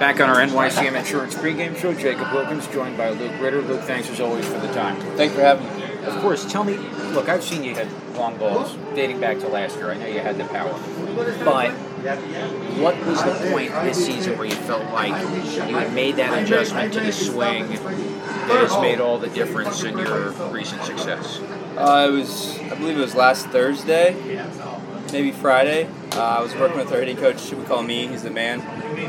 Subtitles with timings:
[0.00, 3.60] Back on our NYCM Insurance pregame show, Jacob Wilkins joined by Luke Ritter.
[3.60, 4.98] Luke, thanks as always for the time.
[5.14, 5.94] Thanks for having me.
[6.06, 6.78] Of course, tell me,
[7.12, 9.90] look, I've seen you hit long balls dating back to last year.
[9.90, 10.72] I know you had the power.
[11.44, 11.72] But
[12.80, 16.94] what was the point this season where you felt like you had made that adjustment
[16.94, 21.40] to the swing that has made all the difference in your recent success?
[21.76, 24.16] Uh, it was, I believe it was last Thursday,
[25.12, 25.90] maybe Friday.
[26.12, 27.52] Uh, I was working with our hitting coach.
[27.52, 28.06] We call me.
[28.08, 28.60] He's the man.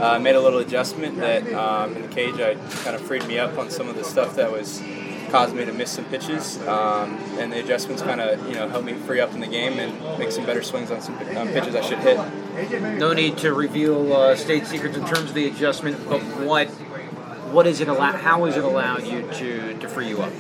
[0.01, 3.39] Uh, made a little adjustment that um, in the cage, I kind of freed me
[3.39, 4.81] up on some of the stuff that was
[5.31, 6.57] caused me to miss some pitches.
[6.67, 9.79] Um, and the adjustments kind of you know helped me free up in the game
[9.79, 12.19] and make some better swings on some um, pitches I should hit.
[12.99, 16.69] No need to reveal uh, state secrets in terms of the adjustment, but what
[17.51, 18.11] what is it allow?
[18.13, 20.33] How has it allowed you to to free you up?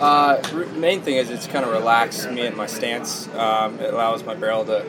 [0.00, 0.40] Uh,
[0.76, 3.28] main thing is it's kind of relaxed me and my stance.
[3.34, 4.84] Um, it allows my barrel to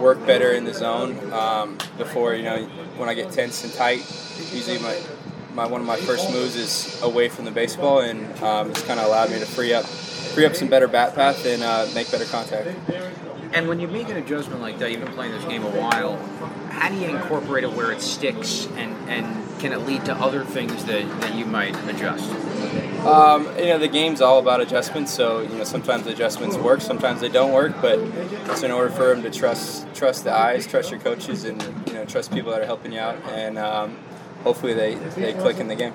[0.00, 1.32] work better in the zone.
[1.32, 2.64] Um, before you know,
[2.96, 3.98] when I get tense and tight,
[4.52, 4.96] usually my,
[5.54, 9.00] my one of my first moves is away from the baseball, and um, it's kind
[9.00, 12.10] of allowed me to free up free up some better bat path and uh, make
[12.10, 12.68] better contact.
[13.54, 16.16] And when you make an adjustment like that, you've been playing this game a while.
[16.70, 20.44] How do you incorporate it where it sticks, and, and can it lead to other
[20.44, 22.28] things that, that you might adjust?
[23.06, 25.12] Um, you know, the game's all about adjustments.
[25.12, 27.80] So you know, sometimes adjustments work, sometimes they don't work.
[27.80, 31.62] But it's in order for them to trust trust the eyes, trust your coaches, and
[31.86, 33.96] you know, trust people that are helping you out, and um,
[34.42, 35.92] hopefully they, they click in the game.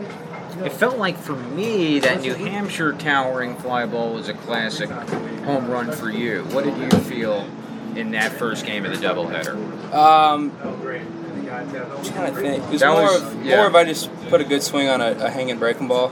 [0.64, 5.70] It felt like for me that New Hampshire towering fly ball was a classic home
[5.70, 6.44] run for you.
[6.46, 7.48] What did you feel
[7.96, 9.56] in that first game of the doubleheader?
[9.94, 12.64] Um, I'm trying to think.
[12.64, 13.58] It was That more, was- of, yeah.
[13.58, 16.12] more if I just put a good swing on a, a hanging breaking ball.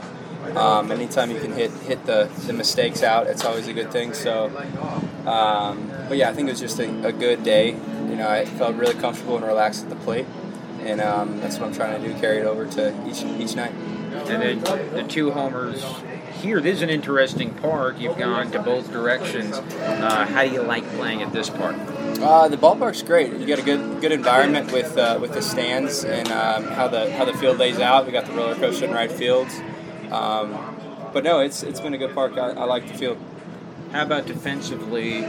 [0.56, 4.14] Um, anytime you can hit hit the, the mistakes out, it's always a good thing.
[4.14, 4.46] So,
[5.26, 7.70] um, but yeah, I think it was just a, a good day.
[7.72, 10.24] You know, I felt really comfortable and relaxed at the plate,
[10.80, 12.18] and um, that's what I'm trying to do.
[12.20, 13.72] Carry it over to each each night.
[13.72, 14.60] And then
[14.94, 15.84] the two homers
[16.38, 16.60] here.
[16.60, 17.98] This is an interesting park.
[17.98, 19.58] You've gone to both directions.
[19.58, 21.76] Uh, how do you like playing at this park?
[22.20, 23.32] Uh, the ballpark's great.
[23.32, 27.12] You got a good good environment with uh, with the stands and um, how the
[27.12, 28.06] how the field lays out.
[28.06, 29.54] We got the roller coaster in right fields.
[30.10, 30.76] Um,
[31.12, 32.36] but no, it's it's been a good park.
[32.38, 33.18] I, I like the field.
[33.92, 35.22] How about defensively?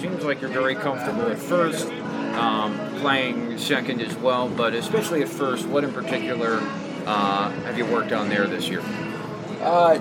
[0.00, 1.88] Seems like you're very comfortable at first,
[2.34, 5.66] um, playing second as well, but especially at first.
[5.66, 6.58] What in particular
[7.06, 8.82] uh, have you worked on there this year?
[9.60, 9.98] Uh,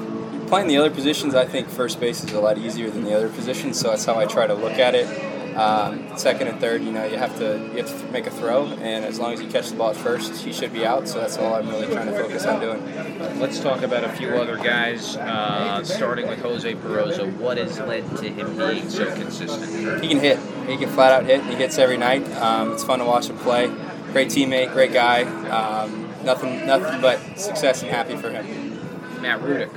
[0.50, 3.30] playing the other positions, I think first base is a lot easier than the other
[3.30, 5.08] positions, so that's how I try to look at it.
[5.56, 8.68] Um, second and third, you know, you have to you have to make a throw,
[8.68, 11.08] and as long as you catch the ball at first, he should be out.
[11.08, 13.40] So that's all I'm really trying to focus on doing.
[13.40, 17.36] Let's talk about a few other guys, uh, starting with Jose Peroza.
[17.38, 20.02] What has led to him being so consistent?
[20.02, 20.40] He can hit.
[20.68, 21.44] He can flat out hit.
[21.44, 22.26] He hits every night.
[22.38, 23.68] Um, it's fun to watch him play.
[24.14, 25.24] Great teammate, great guy.
[25.50, 29.22] Um, nothing, nothing but success and happy for him.
[29.22, 29.72] Matt Rudick.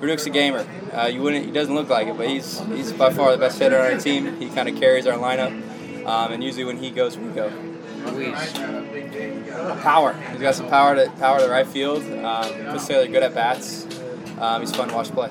[0.00, 0.66] Rudick's a gamer.
[0.92, 1.46] Uh, you wouldn't.
[1.46, 3.98] He doesn't look like it, but he's he's by far the best hitter on our
[3.98, 4.36] team.
[4.38, 7.50] He kind of carries our lineup, um, and usually when he goes, we go.
[9.82, 10.12] Power.
[10.12, 12.02] He's got some power to power to right field.
[12.04, 13.86] Um, puts together good at bats.
[14.38, 15.30] Um, he's fun to watch play.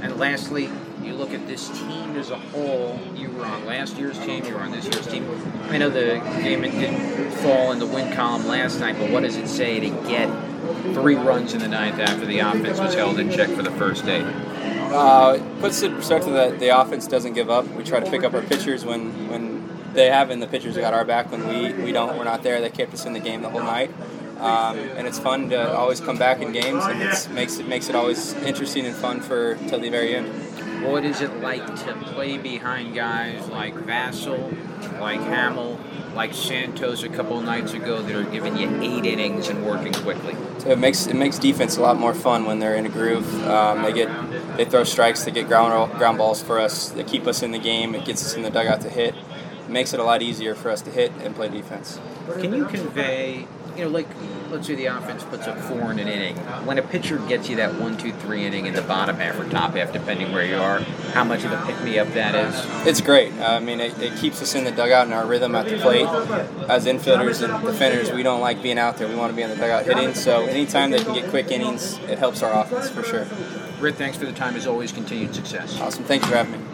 [0.00, 0.70] And lastly,
[1.02, 2.98] you look at this team as a whole.
[3.14, 4.44] You were on last year's team.
[4.44, 5.28] You were on this year's team.
[5.68, 9.36] I know the game didn't fall in the win column last night, but what does
[9.36, 10.28] it say to get
[10.94, 14.04] three runs in the ninth after the offense was held in check for the first
[14.06, 14.24] eight?
[14.24, 17.66] Uh, puts it in perspective that the offense doesn't give up.
[17.68, 20.94] We try to pick up our pitchers when when they have, and the pitchers got
[20.94, 22.16] our back when we, we don't.
[22.16, 22.60] We're not there.
[22.60, 23.90] They kept us in the game the whole night.
[24.38, 27.88] Um, and it's fun to always come back in games, and it makes it makes
[27.88, 30.28] it always interesting and fun for till the very end.
[30.82, 35.78] What is it like to play behind guys like Vasil, like Hamel,
[36.14, 40.36] like Santos a couple nights ago that are giving you eight innings and working quickly?
[40.58, 43.46] So it makes it makes defense a lot more fun when they're in a groove.
[43.46, 44.08] Um, they get
[44.56, 46.90] they throw strikes, they get ground ground balls for us.
[46.90, 47.94] They keep us in the game.
[47.94, 49.14] It gets us in the dugout to hit.
[49.14, 52.00] It makes it a lot easier for us to hit and play defense.
[52.40, 53.46] Can you convey,
[53.78, 54.08] you know, like
[54.50, 56.36] let's say the offense puts up four in an inning.
[56.66, 59.48] When a pitcher gets you that one, two, three inning in the bottom half or
[59.48, 60.80] top half, depending where you are,
[61.12, 62.86] how much of a pick me up that is?
[62.86, 63.32] It's great.
[63.34, 66.06] I mean, it, it keeps us in the dugout and our rhythm at the plate.
[66.68, 69.06] As infielders and defenders, we don't like being out there.
[69.06, 70.14] We want to be in the dugout hitting.
[70.14, 73.26] So anytime they can get quick innings, it helps our offense for sure.
[73.78, 74.56] Britt, thanks for the time.
[74.56, 75.80] As always, continued success.
[75.80, 76.02] Awesome.
[76.02, 76.67] Thank you for having me.